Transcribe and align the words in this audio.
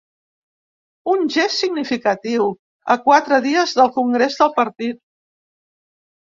Un 1.11 1.27
gest 1.35 1.57
significatiu, 1.63 2.47
a 2.95 2.97
quatre 3.05 3.39
dies 3.45 3.75
del 3.81 3.93
congrés 3.99 4.39
del 4.41 4.51
partit. 4.57 5.01